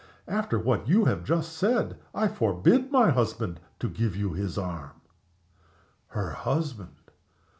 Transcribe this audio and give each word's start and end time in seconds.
After 0.27 0.57
what 0.57 0.87
you 0.89 1.05
have 1.05 1.23
just 1.23 1.53
said 1.55 1.95
I 2.15 2.27
forbid 2.27 2.91
my 2.91 3.11
husband 3.11 3.59
to 3.77 3.87
give 3.87 4.15
you 4.15 4.33
his 4.33 4.57
arm." 4.57 4.93
Her 6.07 6.31
husband! 6.31 7.11